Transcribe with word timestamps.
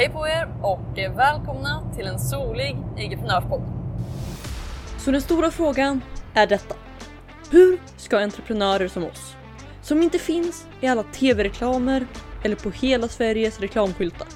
Hej 0.00 0.10
på 0.10 0.28
er 0.28 0.48
och 0.62 1.16
välkomna 1.16 1.92
till 1.96 2.06
en 2.06 2.18
solig 2.18 2.76
entreprenörspodd! 2.96 3.62
Så 4.98 5.10
den 5.10 5.22
stora 5.22 5.50
frågan 5.50 6.00
är 6.34 6.46
detta. 6.46 6.74
Hur 7.50 7.78
ska 7.96 8.18
entreprenörer 8.18 8.88
som 8.88 9.04
oss, 9.04 9.34
som 9.82 10.02
inte 10.02 10.18
finns 10.18 10.66
i 10.80 10.86
alla 10.86 11.02
tv-reklamer 11.02 12.06
eller 12.44 12.56
på 12.56 12.70
hela 12.70 13.08
Sveriges 13.08 13.60
reklamskyltar. 13.60 14.28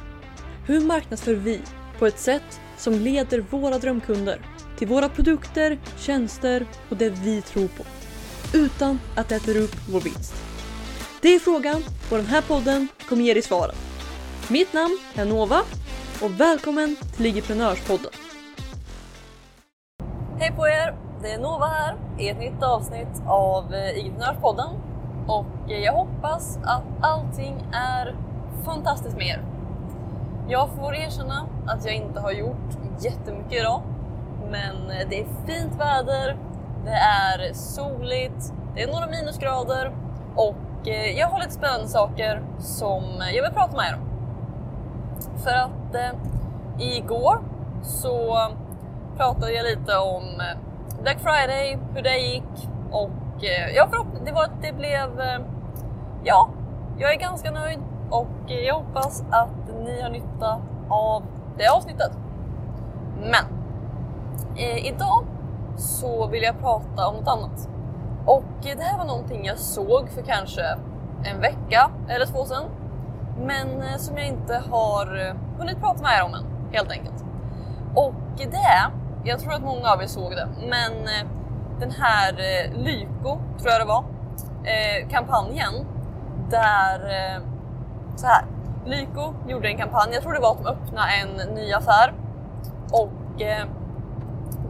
Hur 0.67 0.81
marknadsför 0.81 1.35
vi 1.35 1.61
på 1.99 2.07
ett 2.07 2.19
sätt 2.19 2.61
som 2.77 2.95
leder 2.95 3.41
våra 3.51 3.79
drömkunder 3.79 4.39
till 4.79 4.89
våra 4.89 5.09
produkter, 5.09 5.79
tjänster 5.99 6.67
och 6.89 6.97
det 6.97 7.11
vi 7.11 7.43
tror 7.43 7.69
på. 7.69 7.85
Utan 8.57 9.01
att 9.17 9.29
det 9.29 9.37
äter 9.37 9.57
upp 9.57 9.77
vår 9.91 10.01
vinst. 10.01 10.35
Det 11.23 11.35
är 11.35 11.39
frågan 11.39 11.83
och 12.11 12.17
den 12.17 12.27
här 12.27 12.43
podden 12.43 12.89
kommer 13.09 13.23
ge 13.23 13.35
dig 13.35 13.43
svaren. 13.43 13.94
Mitt 14.51 14.73
namn 14.73 14.99
är 15.15 15.25
Nova 15.25 15.61
och 16.23 16.41
välkommen 16.41 16.97
till 17.15 17.23
Ligiprenörspodden. 17.23 18.11
Hej 20.39 20.53
på 20.57 20.69
er! 20.69 20.97
Det 21.23 21.33
är 21.33 21.39
Nova 21.39 21.67
här 21.67 21.97
i 22.19 22.29
ett 22.29 22.39
nytt 22.39 22.63
avsnitt 22.63 23.23
av 23.27 23.75
eh, 23.75 23.99
Egeprenörspodden 23.99 24.69
och 25.27 25.71
eh, 25.71 25.79
jag 25.79 25.93
hoppas 25.93 26.59
att 26.63 26.83
allting 27.03 27.67
är 27.73 28.17
fantastiskt 28.65 29.17
med 29.17 29.27
er. 29.27 29.45
Jag 30.49 30.71
får 30.77 30.95
erkänna 30.95 31.49
att 31.67 31.85
jag 31.85 31.95
inte 31.95 32.21
har 32.21 32.33
gjort 32.33 32.71
jättemycket 33.01 33.53
idag 33.53 33.83
men 34.51 34.91
eh, 34.91 35.09
det 35.11 35.21
är 35.21 35.27
fint 35.47 35.81
väder, 35.81 36.37
det 36.85 36.91
är 36.91 37.53
soligt, 37.53 38.53
det 38.75 38.83
är 38.83 38.93
några 38.93 39.07
minusgrader 39.07 39.93
och 40.37 40.57
jag 41.17 41.29
har 41.29 41.39
lite 41.39 41.53
spännande 41.53 41.89
saker 41.89 42.43
som 42.59 43.05
jag 43.35 43.43
vill 43.43 43.53
prata 43.53 43.77
med 43.77 43.87
er 43.87 43.95
om. 43.95 44.14
För 45.37 45.51
att 45.51 45.95
eh, 45.95 46.11
igår 46.79 47.39
så 47.83 48.37
pratade 49.17 49.53
jag 49.53 49.65
lite 49.65 49.97
om 49.97 50.25
eh, 50.41 50.59
Black 51.03 51.19
Friday, 51.19 51.79
hur 51.95 52.03
det 52.03 52.17
gick 52.17 52.69
och 52.91 53.45
eh, 53.45 53.75
ja, 53.77 53.89
det 54.25 54.33
var 54.33 54.45
att 54.45 54.63
det 54.63 54.73
blev... 54.73 55.21
Eh, 55.21 55.41
ja, 56.25 56.49
jag 56.99 57.15
är 57.15 57.19
ganska 57.19 57.51
nöjd 57.51 57.79
och 58.11 58.51
jag 58.67 58.75
hoppas 58.75 59.25
att 59.31 59.85
ni 59.85 60.03
har 60.03 60.11
nytta 60.11 60.61
av 60.89 61.23
det 61.59 61.69
avsnittet. 61.69 62.13
Men 63.21 63.45
eh, 64.57 64.87
idag 64.87 65.25
så 65.77 66.27
vill 66.27 66.43
jag 66.43 66.61
prata 66.61 67.09
om 67.09 67.15
något 67.17 67.29
annat. 67.29 67.69
Och 68.27 68.45
det 68.63 68.83
här 68.83 68.99
var 68.99 69.05
någonting 69.05 69.45
jag 69.45 69.59
såg 69.59 70.09
för 70.09 70.23
kanske 70.23 70.63
en 71.25 71.41
vecka 71.41 71.91
eller 72.09 72.27
två 72.27 72.45
sedan 72.45 72.65
men 73.39 73.83
eh, 73.83 73.97
som 73.97 74.17
jag 74.17 74.27
inte 74.27 74.63
har 74.71 75.27
eh, 75.29 75.35
hunnit 75.59 75.81
prata 75.81 76.03
med 76.03 76.19
er 76.19 76.25
om 76.25 76.35
än, 76.35 76.73
helt 76.73 76.91
enkelt. 76.91 77.25
Och 77.95 78.15
det 78.37 78.57
är, 78.57 78.91
jag 79.25 79.39
tror 79.39 79.53
att 79.53 79.63
många 79.63 79.91
av 79.91 80.03
er 80.03 80.07
såg 80.07 80.31
det, 80.31 80.49
men 80.61 80.93
eh, 80.93 81.31
den 81.81 81.91
här 81.91 82.33
Lyko, 82.75 83.39
tror 83.59 83.71
jag 83.71 83.81
det 83.81 83.85
var, 83.85 84.05
kampanjen 85.11 85.73
där, 86.51 87.01
så 88.17 88.27
här, 88.27 88.45
Lyko 88.85 89.35
gjorde 89.49 89.69
en 89.69 89.79
kampanj, 89.79 90.11
jag 90.13 90.23
tror 90.23 90.33
det 90.33 90.41
var 90.41 90.51
att 90.51 90.65
de 90.65 90.67
öppnade 90.67 91.09
en 91.23 91.55
ny 91.55 91.73
affär 91.73 92.15
och 92.93 93.43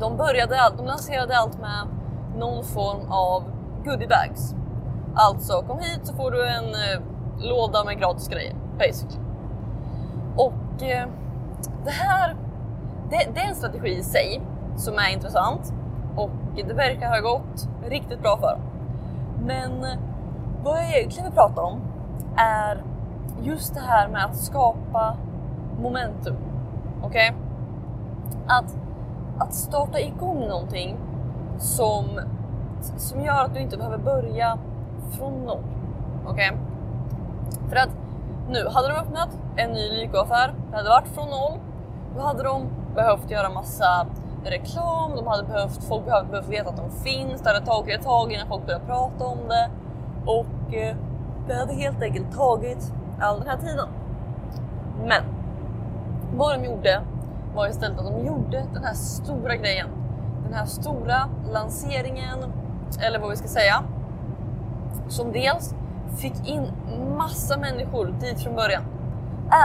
de 0.00 0.16
började, 0.16 0.56
de 0.76 0.86
lanserade 0.86 1.38
allt 1.38 1.60
med 1.60 1.86
någon 2.36 2.64
form 2.64 3.10
av 3.10 3.42
goodiebags. 3.84 4.54
Alltså 5.14 5.62
kom 5.62 5.78
hit 5.78 6.00
så 6.02 6.14
får 6.14 6.30
du 6.30 6.48
en 6.48 6.64
låda 7.38 7.84
med 7.84 7.98
gratis 7.98 8.28
grejer, 8.28 8.54
basically. 8.78 9.20
Och 10.36 10.82
eh, 10.82 11.08
det 11.84 11.90
här, 11.90 12.36
det, 13.10 13.28
det, 13.34 13.40
är 13.40 13.48
en 13.48 13.54
strategi 13.54 13.98
i 13.98 14.02
sig 14.02 14.40
som 14.76 14.94
är 14.94 15.12
intressant 15.12 15.72
och 16.16 16.30
det 16.56 16.74
verkar 16.74 17.08
ha 17.08 17.20
gått 17.20 17.68
riktigt 17.88 18.20
bra 18.20 18.36
för 18.36 18.46
dem. 18.46 18.60
Men 19.46 19.84
eh, 19.84 19.98
vad 20.62 20.78
jag 20.78 20.96
egentligen 20.96 21.24
vill 21.24 21.34
prata 21.34 21.62
om 21.62 21.80
är 22.36 22.82
just 23.42 23.74
det 23.74 23.80
här 23.80 24.08
med 24.08 24.24
att 24.24 24.36
skapa 24.36 25.16
momentum. 25.80 26.36
Okej? 27.02 27.30
Okay? 27.30 27.40
Att, 28.46 28.76
att 29.38 29.54
starta 29.54 30.00
igång 30.00 30.40
någonting 30.48 30.96
som, 31.58 32.20
som 32.80 33.20
gör 33.20 33.44
att 33.44 33.54
du 33.54 33.60
inte 33.60 33.76
behöver 33.76 33.98
börja 33.98 34.58
från 35.10 35.44
noll. 35.44 35.64
Okej? 36.26 36.50
Okay? 36.50 36.73
För 37.68 37.76
att 37.76 37.88
nu, 38.48 38.68
hade 38.68 38.88
de 38.88 38.94
öppnat 38.94 39.28
en 39.56 39.72
ny 39.72 39.88
Lyko-affär, 39.90 40.54
det 40.70 40.76
hade 40.76 40.88
varit 40.88 41.08
från 41.08 41.28
noll, 41.28 41.58
då 42.16 42.22
hade 42.22 42.42
de 42.42 42.68
behövt 42.94 43.30
göra 43.30 43.50
massa 43.50 44.06
reklam, 44.44 45.16
de 45.16 45.26
hade 45.26 45.42
behövt, 45.42 45.84
folk 45.84 46.10
hade 46.10 46.28
behövt 46.28 46.48
veta 46.48 46.70
att 46.70 46.76
de 46.76 46.90
finns, 46.90 47.42
det 47.42 47.48
hade 47.48 47.66
tagit 47.66 47.98
ett 47.98 48.04
tag 48.04 48.32
innan 48.32 48.48
folk 48.48 48.66
började 48.66 48.84
prata 48.84 49.24
om 49.24 49.38
det 49.48 49.70
och 50.26 50.74
eh, 50.74 50.96
det 51.46 51.54
hade 51.54 51.74
helt 51.74 52.02
enkelt 52.02 52.36
tagit 52.36 52.92
all 53.20 53.38
den 53.38 53.48
här 53.48 53.56
tiden. 53.56 53.88
Men 55.04 55.22
vad 56.36 56.58
de 56.58 56.64
gjorde 56.64 57.00
var 57.54 57.68
istället 57.68 57.98
att 57.98 58.04
de 58.04 58.26
gjorde 58.26 58.66
den 58.74 58.84
här 58.84 58.94
stora 58.94 59.56
grejen. 59.56 59.88
Den 60.44 60.54
här 60.54 60.66
stora 60.66 61.28
lanseringen, 61.52 62.52
eller 63.00 63.18
vad 63.18 63.30
vi 63.30 63.36
ska 63.36 63.48
säga, 63.48 63.82
som 65.08 65.32
dels 65.32 65.74
fick 66.16 66.48
in 66.48 66.72
massa 67.16 67.58
människor 67.58 68.14
dit 68.20 68.40
från 68.40 68.54
början. 68.54 68.82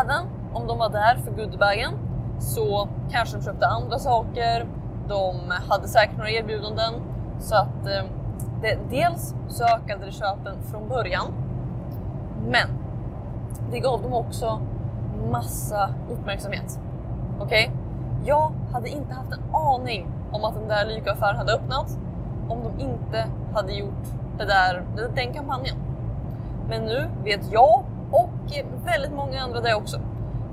Även 0.02 0.26
om 0.54 0.68
de 0.68 0.78
var 0.78 0.90
där 0.90 1.16
för 1.16 1.32
goodiebagen 1.32 1.94
så 2.40 2.88
kanske 3.12 3.38
de 3.38 3.44
köpte 3.44 3.68
andra 3.68 4.00
saker. 4.00 4.68
De 5.08 5.36
hade 5.70 5.88
säkert 5.88 6.18
några 6.18 6.30
erbjudanden 6.30 6.94
så 7.40 7.56
att 7.56 7.86
eh, 7.86 8.04
det, 8.62 8.78
dels 8.90 9.36
så 9.48 9.64
ökade 9.64 10.06
det 10.06 10.12
köpen 10.12 10.64
från 10.72 10.90
början. 10.90 11.26
Men 12.48 12.68
det 13.72 13.80
gav 13.80 14.02
dem 14.02 14.14
också 14.14 14.62
massa 15.32 15.90
uppmärksamhet. 16.10 16.80
Okej? 17.40 17.72
Okay? 17.72 17.80
Jag 18.26 18.52
hade 18.74 18.90
inte 18.90 19.14
haft 19.14 19.32
en 19.32 19.56
aning 19.56 20.12
om 20.32 20.44
att 20.44 20.54
den 20.54 20.68
där 20.68 20.86
Lyka-affären 20.86 21.36
hade 21.38 21.54
öppnat 21.54 21.98
om 22.50 22.60
de 22.64 22.84
inte 22.84 23.26
hade 23.54 23.74
gjort 23.74 24.06
det 24.38 24.46
där, 24.46 24.84
den 25.16 25.34
kampanjen. 25.34 25.76
Men 26.70 26.82
nu 26.82 27.10
vet 27.24 27.52
jag 27.52 27.84
och 28.12 28.30
väldigt 28.86 29.12
många 29.12 29.42
andra 29.42 29.62
det 29.62 29.76
också. 29.76 30.00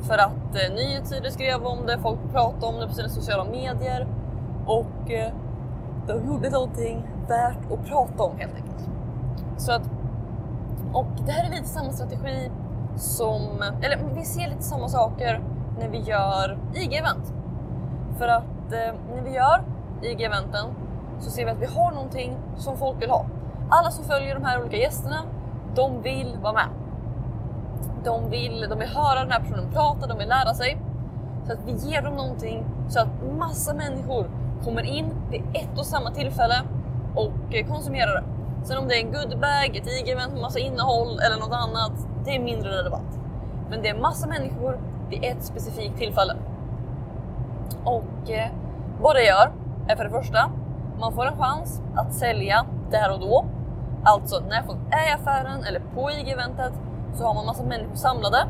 För 0.01 0.19
att 0.19 0.55
eh, 0.55 0.75
nyhetssidor 0.75 1.31
skrev 1.31 1.67
om 1.67 1.87
det, 1.87 1.99
folk 1.99 2.19
pratade 2.33 2.67
om 2.67 2.81
det 2.81 2.87
på 2.87 2.95
sina 2.95 3.09
sociala 3.09 3.45
medier 3.45 4.07
och 4.67 5.11
eh, 5.11 5.33
de 6.07 6.27
gjorde 6.27 6.51
någonting 6.51 7.09
värt 7.29 7.73
att 7.73 7.87
prata 7.87 8.23
om 8.23 8.39
helt 8.39 8.55
enkelt. 8.55 8.89
Så 9.57 9.73
att, 9.73 9.91
och 10.93 11.07
det 11.27 11.33
här 11.33 11.45
är 11.45 11.51
lite 11.51 11.69
samma 11.69 11.93
strategi 11.93 12.51
som, 12.97 13.43
eller 13.83 13.99
vi 14.15 14.25
ser 14.25 14.49
lite 14.49 14.63
samma 14.63 14.89
saker 14.89 15.41
när 15.79 15.89
vi 15.89 15.99
gör 15.99 16.59
IG-event. 16.75 17.33
För 18.19 18.29
att 18.29 18.73
eh, 18.73 18.95
när 19.15 19.23
vi 19.23 19.31
gör 19.31 19.63
IG-eventen 20.03 20.67
så 21.21 21.31
ser 21.31 21.45
vi 21.45 21.51
att 21.51 21.63
vi 21.63 21.67
har 21.67 21.93
någonting 21.93 22.37
som 22.57 22.77
folk 22.77 23.03
vill 23.03 23.11
ha. 23.11 23.27
Alla 23.71 23.91
som 23.91 24.05
följer 24.05 24.35
de 24.35 24.45
här 24.45 24.61
olika 24.61 24.77
gästerna 24.77 25.23
de 25.77 26.03
vill 26.03 26.37
vara 26.43 26.53
med. 26.53 26.69
De 28.05 28.31
vill, 28.31 28.67
de 28.71 28.79
vill 28.79 28.89
höra 28.89 29.21
den 29.21 29.33
här 29.33 29.41
personen 29.41 29.71
prata, 29.73 30.07
de 30.07 30.19
vill 30.19 30.29
lära 30.29 30.55
sig. 30.55 30.79
Så 31.47 31.53
att 31.53 31.59
vi 31.67 31.73
ger 31.73 32.03
dem 32.03 32.15
någonting 32.15 32.65
så 32.89 33.01
att 33.01 33.09
massa 33.39 33.75
människor 33.75 34.31
kommer 34.65 34.83
in 34.83 35.15
vid 35.31 35.43
ett 35.55 35.79
och 35.79 35.87
samma 35.87 36.11
tillfälle 36.11 36.63
och 37.15 37.69
konsumerar 37.69 38.15
det. 38.15 38.25
Sen 38.67 38.79
om 38.79 38.89
det 38.89 38.95
är 38.95 39.07
en 39.07 39.13
goodiebag, 39.13 39.77
ett 39.77 39.87
IG-event 39.87 40.33
med 40.33 40.43
massa 40.43 40.59
innehåll 40.59 41.21
eller 41.21 41.37
något 41.37 41.53
annat, 41.53 41.93
det 42.25 42.37
är 42.37 42.41
mindre 42.41 42.71
relevant. 42.71 43.19
Men 43.71 43.83
det 43.83 43.89
är 43.89 44.01
massa 44.01 44.27
människor 44.27 44.79
vid 45.11 45.25
ett 45.25 45.45
specifikt 45.45 45.99
tillfälle. 45.99 46.37
Och 47.85 48.31
eh, 48.31 48.51
vad 49.01 49.17
det 49.17 49.23
gör 49.23 49.53
är 49.89 49.97
för 49.97 50.05
det 50.05 50.11
första, 50.11 50.51
man 51.01 51.13
får 51.13 51.27
en 51.27 51.37
chans 51.37 51.83
att 51.95 52.15
sälja 52.15 52.67
där 52.91 53.13
och 53.13 53.21
då 53.21 53.47
Alltså 54.09 54.41
när 54.49 54.63
folk 54.63 54.79
är 54.91 55.09
i 55.09 55.13
affären 55.13 55.65
eller 55.65 55.81
på 55.95 56.11
IG-eventet 56.11 56.73
så 57.15 57.25
har 57.25 57.35
man 57.35 57.47
massa 57.47 57.65
människor 57.65 57.95
samlade 57.95 58.47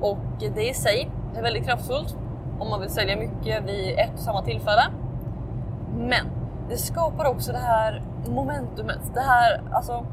och 0.00 0.18
det 0.54 0.68
i 0.68 0.74
sig 0.74 1.10
är 1.36 1.42
väldigt 1.42 1.64
kraftfullt 1.64 2.16
om 2.58 2.70
man 2.70 2.80
vill 2.80 2.90
sälja 2.90 3.16
mycket 3.16 3.64
vid 3.64 3.98
ett 3.98 4.12
och 4.14 4.20
samma 4.20 4.42
tillfälle. 4.42 4.82
Men 5.96 6.26
det 6.68 6.76
skapar 6.76 7.24
också 7.24 7.52
det 7.52 7.58
här 7.58 8.02
momentumet. 8.28 8.98
Det 9.14 9.20
här, 9.20 9.62
alltså, 9.72 10.06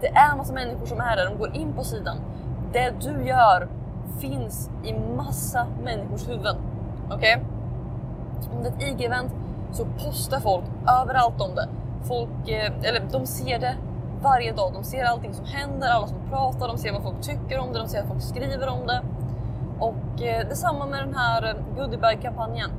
det 0.00 0.08
är 0.08 0.36
massa 0.36 0.52
människor 0.52 0.86
som 0.86 1.00
är 1.00 1.16
där, 1.16 1.26
de 1.26 1.38
går 1.38 1.56
in 1.56 1.72
på 1.72 1.84
sidan. 1.84 2.16
Det 2.72 2.94
du 3.00 3.26
gör 3.26 3.68
finns 4.20 4.70
i 4.84 4.92
massa 5.16 5.66
människors 5.84 6.28
huvuden. 6.28 6.56
Okej? 7.10 7.16
Okay? 7.16 8.56
Om 8.56 8.62
det 8.62 8.68
är 8.68 8.72
ett 8.72 9.00
IG-event 9.00 9.30
så 9.72 9.84
postar 9.84 10.40
folk 10.40 10.64
överallt 11.02 11.40
om 11.40 11.54
det. 11.54 11.68
Folk, 12.02 12.48
eh, 12.48 12.72
eller 12.82 13.02
de 13.12 13.26
ser 13.26 13.58
det 13.58 13.76
varje 14.22 14.52
dag. 14.52 14.72
De 14.72 14.84
ser 14.84 15.04
allting 15.04 15.34
som 15.34 15.44
händer, 15.44 15.88
alla 15.88 16.06
som 16.06 16.18
pratar, 16.30 16.68
de 16.68 16.78
ser 16.78 16.92
vad 16.92 17.02
folk 17.02 17.20
tycker 17.20 17.58
om 17.58 17.72
det, 17.72 17.78
de 17.78 17.88
ser 17.88 18.00
att 18.00 18.08
folk 18.08 18.22
skriver 18.22 18.68
om 18.68 18.86
det. 18.86 19.02
Och 19.78 20.22
eh, 20.22 20.48
detsamma 20.48 20.86
med 20.86 21.00
den 21.00 21.14
här 21.14 21.44
eh, 21.44 21.76
goodiebag-kampanjen. 21.76 22.70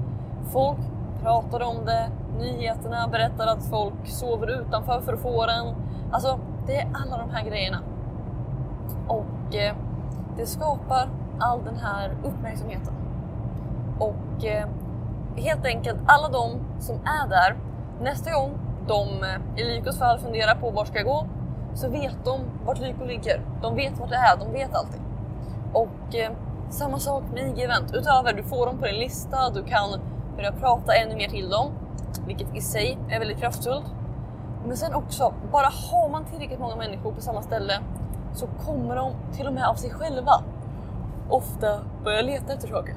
Folk 0.51 0.79
pratar 1.23 1.63
om 1.63 1.85
det, 1.85 2.09
nyheterna 2.39 3.07
berättar 3.07 3.47
att 3.47 3.63
folk 3.69 4.07
sover 4.07 4.61
utanför 4.61 5.01
för 5.01 5.13
att 5.13 5.19
få 5.19 5.45
den. 5.45 5.75
Alltså, 6.11 6.39
det 6.67 6.75
är 6.75 6.87
alla 6.93 7.17
de 7.17 7.29
här 7.29 7.45
grejerna. 7.45 7.79
Och 9.07 9.55
eh, 9.55 9.75
det 10.37 10.45
skapar 10.45 11.09
all 11.39 11.63
den 11.65 11.77
här 11.77 12.11
uppmärksamheten. 12.23 12.93
Och 13.99 14.45
eh, 14.45 14.67
helt 15.35 15.65
enkelt 15.65 15.99
alla 16.05 16.29
de 16.29 16.59
som 16.79 16.95
är 16.95 17.29
där, 17.29 17.55
nästa 18.01 18.31
gång 18.31 18.68
de 18.89 19.23
eh, 19.23 19.61
i 19.61 19.63
Lykos 19.63 19.99
fall 19.99 20.19
funderar 20.19 20.55
på 20.55 20.69
var 20.69 20.85
ska 20.85 20.97
jag 20.97 21.05
gå, 21.05 21.27
så 21.73 21.89
vet 21.89 22.25
de 22.25 22.39
vart 22.65 22.79
Lyko 22.79 23.05
ligger. 23.05 23.41
De 23.61 23.75
vet 23.75 23.99
vart 23.99 24.09
det 24.09 24.15
är, 24.15 24.37
de 24.37 24.51
vet 24.51 24.75
allting. 24.75 25.01
Och 25.73 26.15
eh, 26.15 26.31
samma 26.69 26.99
sak 26.99 27.23
med 27.33 27.43
IG-event. 27.43 27.93
Utöver 27.93 28.33
du 28.33 28.43
får 28.43 28.65
dem 28.65 28.77
på 28.77 28.85
din 28.85 28.95
lista, 28.95 29.49
du 29.49 29.63
kan 29.63 29.89
börja 30.35 30.51
prata 30.51 30.93
ännu 30.93 31.15
mer 31.15 31.29
till 31.29 31.49
dem, 31.49 31.71
vilket 32.27 32.55
i 32.55 32.61
sig 32.61 32.97
är 33.09 33.19
väldigt 33.19 33.39
kraftfullt. 33.39 33.85
Men 34.67 34.77
sen 34.77 34.93
också, 34.93 35.33
bara 35.51 35.69
har 35.91 36.09
man 36.09 36.25
tillräckligt 36.25 36.59
många 36.59 36.75
människor 36.75 37.11
på 37.11 37.21
samma 37.21 37.41
ställe 37.41 37.73
så 38.33 38.47
kommer 38.65 38.95
de 38.95 39.11
till 39.33 39.47
och 39.47 39.53
med 39.53 39.67
av 39.67 39.73
sig 39.73 39.89
själva 39.89 40.43
ofta 41.29 41.79
börja 42.03 42.21
leta 42.21 42.53
efter 42.53 42.67
saker. 42.67 42.95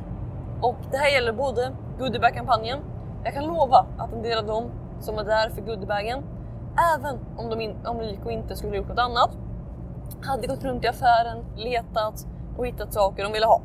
Och 0.60 0.76
det 0.90 0.96
här 0.96 1.08
gäller 1.08 1.32
både 1.32 1.72
goodiebag-kampanjen. 1.98 2.78
Jag 3.24 3.34
kan 3.34 3.44
lova 3.44 3.86
att 3.98 4.12
en 4.12 4.22
del 4.22 4.38
av 4.38 4.46
dem 4.46 4.70
som 5.02 5.16
var 5.16 5.25
där 5.25 5.50
för 5.50 5.62
goodiebagen, 5.62 6.22
även 6.96 7.19
om 7.37 7.50
de 7.50 7.60
in, 7.60 7.76
om 7.87 8.00
Lyko 8.00 8.31
inte 8.31 8.56
skulle 8.56 8.76
gjort 8.76 8.88
något 8.88 8.99
annat, 8.99 9.31
hade 10.22 10.46
gått 10.46 10.64
runt 10.64 10.84
i 10.84 10.88
affären, 10.88 11.44
letat 11.56 12.26
och 12.58 12.66
hittat 12.66 12.93
saker 12.93 13.22
de 13.22 13.32
ville 13.32 13.46
ha. 13.46 13.60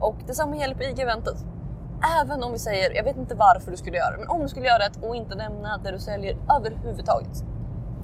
Och 0.00 0.16
detsamma 0.26 0.56
gäller 0.56 0.74
på 0.74 0.82
IG-eventet. 0.82 1.44
Även 2.22 2.42
om 2.42 2.52
vi 2.52 2.58
säger, 2.58 2.96
jag 2.96 3.04
vet 3.04 3.16
inte 3.16 3.34
varför 3.34 3.70
du 3.70 3.76
skulle 3.76 3.96
göra 3.96 4.10
det, 4.10 4.18
men 4.18 4.28
om 4.28 4.40
du 4.40 4.48
skulle 4.48 4.66
göra 4.66 4.78
det 4.78 5.06
och 5.06 5.16
inte 5.16 5.34
nämna 5.34 5.78
det 5.78 5.90
du 5.90 5.98
säljer 5.98 6.36
överhuvudtaget. 6.58 7.44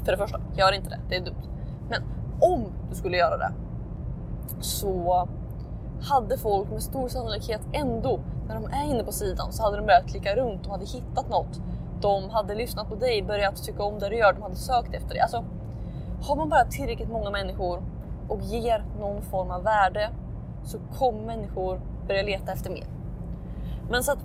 För 0.04 0.12
det 0.12 0.18
första, 0.18 0.40
gör 0.56 0.72
inte 0.72 0.90
det, 0.90 1.00
det 1.08 1.16
är 1.16 1.20
dumt. 1.20 1.48
Men 1.90 2.02
om 2.40 2.72
du 2.90 2.96
skulle 2.96 3.16
göra 3.16 3.36
det 3.36 3.52
så 4.60 5.28
hade 6.00 6.38
folk 6.38 6.70
med 6.70 6.82
stor 6.82 7.08
sannolikhet 7.08 7.60
ändå, 7.72 8.20
när 8.48 8.54
de 8.54 8.64
är 8.64 8.90
inne 8.90 9.04
på 9.04 9.12
sidan, 9.12 9.52
så 9.52 9.62
hade 9.62 9.76
de 9.76 9.86
börjat 9.86 10.06
klicka 10.06 10.36
runt 10.36 10.66
och 10.66 10.72
hade 10.72 10.84
hittat 10.84 11.28
något. 11.28 11.60
De 12.00 12.30
hade 12.30 12.54
lyssnat 12.54 12.88
på 12.88 12.94
dig, 12.94 13.22
börjat 13.22 13.62
tycka 13.62 13.82
om 13.82 13.98
det 13.98 14.08
du 14.08 14.16
gör, 14.16 14.32
de 14.32 14.42
hade 14.42 14.56
sökt 14.56 14.94
efter 14.94 15.08
dig. 15.08 15.20
Alltså, 15.20 15.44
har 16.22 16.36
man 16.36 16.48
bara 16.48 16.64
tillräckligt 16.64 17.08
många 17.08 17.30
människor 17.30 17.82
och 18.28 18.40
ger 18.40 18.84
någon 19.00 19.22
form 19.22 19.50
av 19.50 19.62
värde 19.62 20.10
så 20.64 20.78
kommer 20.98 21.26
människor 21.26 21.80
börja 22.06 22.22
leta 22.22 22.52
efter 22.52 22.70
mer. 22.70 22.86
Men 23.90 24.02
så 24.02 24.12
att 24.12 24.18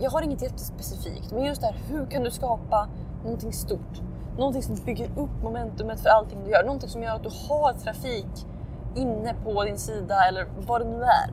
jag 0.00 0.10
har 0.10 0.22
inget 0.22 0.42
jättespecifikt, 0.42 1.32
men 1.32 1.44
just 1.44 1.60
det 1.60 1.66
här, 1.66 1.76
hur 1.88 2.06
kan 2.06 2.22
du 2.22 2.30
skapa 2.30 2.88
någonting 3.22 3.52
stort? 3.52 4.02
Någonting 4.38 4.62
som 4.62 4.76
bygger 4.84 5.06
upp 5.06 5.42
momentumet 5.42 6.00
för 6.00 6.08
allting 6.08 6.44
du 6.44 6.50
gör, 6.50 6.64
någonting 6.64 6.88
som 6.88 7.02
gör 7.02 7.14
att 7.14 7.22
du 7.22 7.30
har 7.48 7.72
trafik 7.72 8.46
inne 8.94 9.34
på 9.44 9.64
din 9.64 9.78
sida 9.78 10.14
eller 10.28 10.46
vad 10.66 10.80
det 10.80 10.88
nu 10.88 11.02
är. 11.02 11.30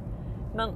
Men 0.55 0.69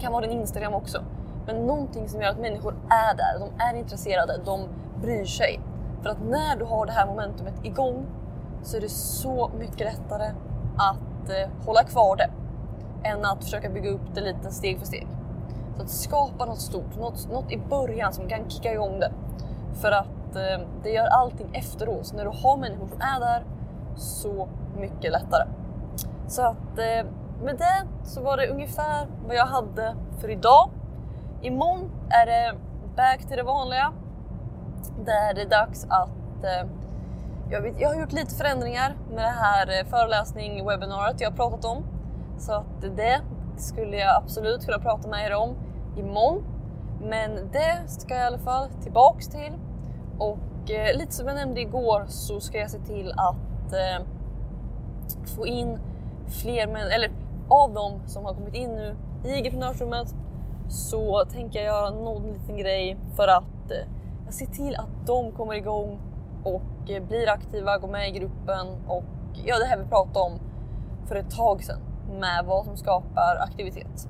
kan 0.00 0.12
vara 0.12 0.26
din 0.26 0.40
Instagram 0.40 0.74
också. 0.74 1.02
Men 1.48 1.66
någonting 1.66 2.08
som 2.08 2.22
gör 2.22 2.30
att 2.30 2.38
människor 2.38 2.74
är 2.88 3.14
där, 3.14 3.38
de 3.38 3.64
är 3.64 3.74
intresserade, 3.74 4.40
de 4.44 4.60
bryr 5.02 5.24
sig. 5.24 5.60
För 6.02 6.10
att 6.10 6.22
när 6.22 6.56
du 6.56 6.64
har 6.64 6.86
det 6.86 6.92
här 6.92 7.06
momentumet 7.06 7.54
igång 7.62 8.06
så 8.62 8.76
är 8.76 8.80
det 8.80 8.88
så 8.88 9.50
mycket 9.58 9.80
lättare 9.80 10.32
att 10.76 11.30
eh, 11.30 11.66
hålla 11.66 11.84
kvar 11.84 12.16
det 12.16 12.30
än 13.08 13.24
att 13.24 13.44
försöka 13.44 13.70
bygga 13.70 13.90
upp 13.90 14.14
det 14.14 14.20
lite 14.20 14.50
steg 14.50 14.78
för 14.78 14.86
steg. 14.86 15.06
Så 15.76 15.82
att 15.82 15.90
skapa 15.90 16.44
något 16.44 16.60
stort, 16.60 16.96
något, 16.98 17.28
något 17.32 17.52
i 17.52 17.58
början 17.58 18.12
som 18.12 18.28
kan 18.28 18.50
kicka 18.50 18.72
igång 18.72 19.00
det. 19.00 19.12
För 19.80 19.92
att 19.92 20.36
eh, 20.36 20.66
det 20.82 20.90
gör 20.90 21.06
allting 21.06 21.50
efteråt. 21.52 22.06
Så 22.06 22.16
när 22.16 22.24
du 22.24 22.30
har 22.30 22.56
människor 22.56 22.88
som 22.88 23.00
är 23.00 23.20
där, 23.20 23.44
så 23.96 24.48
mycket 24.76 25.12
lättare. 25.12 25.48
Så 26.26 26.42
att 26.42 26.78
eh, 26.78 27.10
med 27.44 27.56
det 27.58 27.86
så 28.04 28.22
var 28.22 28.36
det 28.36 28.48
ungefär 28.48 29.06
vad 29.26 29.36
jag 29.36 29.46
hade 29.46 29.94
för 30.20 30.30
idag. 30.30 30.70
Imorgon 31.42 31.90
är 32.10 32.26
det 32.26 32.54
back 32.96 33.18
till 33.28 33.36
det 33.36 33.42
vanliga. 33.42 33.92
Där 35.04 35.34
det 35.34 35.42
är 35.42 35.48
dags 35.48 35.84
att 35.88 36.44
eh, 36.44 36.68
jag, 37.50 37.60
vet, 37.60 37.80
jag 37.80 37.88
har 37.88 38.00
gjort 38.00 38.12
lite 38.12 38.34
förändringar 38.34 38.96
med 39.08 39.24
det 39.24 39.34
här 39.40 39.80
eh, 39.80 39.86
föreläsning 39.86 40.66
webbinariet 40.66 41.20
jag 41.20 41.30
har 41.30 41.36
pratat 41.36 41.64
om. 41.64 41.84
Så 42.38 42.52
att 42.52 42.96
det 42.96 43.20
skulle 43.56 43.96
jag 43.96 44.16
absolut 44.16 44.64
kunna 44.64 44.78
prata 44.78 45.08
med 45.08 45.26
er 45.26 45.34
om 45.34 45.56
imorgon. 45.96 46.44
Men 47.02 47.48
det 47.52 47.82
ska 47.86 48.14
jag 48.14 48.22
i 48.22 48.26
alla 48.26 48.38
fall 48.38 48.68
tillbaks 48.82 49.28
till. 49.28 49.52
Och 50.18 50.70
eh, 50.70 50.98
lite 50.98 51.12
som 51.12 51.26
jag 51.26 51.36
nämnde 51.36 51.60
igår 51.60 52.04
så 52.08 52.40
ska 52.40 52.58
jag 52.58 52.70
se 52.70 52.78
till 52.78 53.12
att 53.16 53.72
eh, 53.72 54.06
få 55.36 55.46
in 55.46 55.78
fler 56.42 56.66
män, 56.66 56.90
eller 56.90 57.10
av 57.48 57.72
dem 57.72 58.00
som 58.06 58.24
har 58.24 58.34
kommit 58.34 58.54
in 58.54 58.70
nu 58.70 58.96
i 59.24 59.36
entreprenörsrummet 59.36 60.14
så 60.68 61.24
tänker 61.32 61.58
jag 61.58 61.66
göra 61.66 61.90
någon 61.90 62.32
liten 62.32 62.56
grej 62.56 62.96
för 63.16 63.28
att 63.28 63.70
eh, 63.70 64.30
se 64.30 64.46
till 64.46 64.76
att 64.76 65.06
de 65.06 65.32
kommer 65.32 65.54
igång 65.54 66.00
och 66.44 66.90
eh, 66.90 67.02
blir 67.02 67.28
aktiva, 67.28 67.78
går 67.78 67.88
med 67.88 68.08
i 68.08 68.18
gruppen 68.18 68.66
och 68.86 69.04
ja, 69.44 69.58
det 69.58 69.64
här 69.64 69.78
vi 69.78 69.84
pratade 69.84 70.18
om 70.18 70.38
för 71.08 71.16
ett 71.16 71.30
tag 71.30 71.64
sedan 71.64 71.80
med 72.20 72.44
vad 72.44 72.64
som 72.64 72.76
skapar 72.76 73.36
aktivitet. 73.40 74.08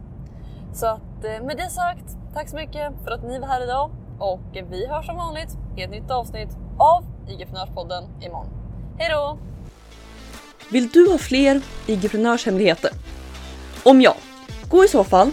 Så 0.73 0.87
att 0.87 1.25
eh, 1.25 1.47
med 1.47 1.57
det 1.57 1.71
sagt, 1.71 2.17
tack 2.35 2.49
så 2.49 2.57
mycket 2.57 2.93
för 3.05 3.11
att 3.11 3.23
ni 3.23 3.39
var 3.39 3.49
här 3.49 3.65
idag 3.65 3.91
och 4.19 4.41
vi 4.71 4.87
hörs 4.87 5.07
som 5.07 5.17
vanligt 5.17 5.59
i 5.77 5.83
ett 5.83 5.91
nytt 5.91 6.11
avsnitt 6.11 6.57
av 6.79 7.05
IG-prenörspodden 7.29 8.05
imorgon. 8.21 8.47
Hej 8.99 9.11
då! 9.11 9.39
Vill 10.71 10.89
du 10.89 11.11
ha 11.11 11.19
fler 11.19 11.63
IG-prenörshemligheter? 11.87 12.91
Om 13.85 14.01
ja, 14.01 14.15
gå 14.71 14.85
i 14.85 14.89
så 14.89 15.05
fall 15.05 15.33